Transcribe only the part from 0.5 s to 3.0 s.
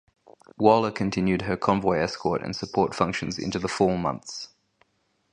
"Waller" continued her convoy escort and support